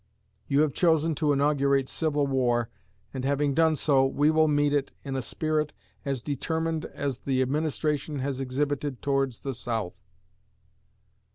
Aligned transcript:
You 0.47 0.61
have 0.61 0.73
chosen 0.73 1.13
to 1.21 1.31
inaugurate 1.31 1.87
civil 1.87 2.25
war, 2.25 2.69
and 3.13 3.23
having 3.23 3.53
done 3.53 3.75
so, 3.75 4.03
we 4.03 4.31
will 4.31 4.47
meet 4.47 4.73
it 4.73 4.91
in 5.03 5.15
a 5.15 5.21
spirit 5.21 5.73
as 6.05 6.23
determined 6.23 6.85
as 6.85 7.19
the 7.19 7.39
administration 7.39 8.17
has 8.17 8.39
exhibited 8.41 9.03
towards 9.03 9.41
the 9.41 9.53
South. 9.53 9.93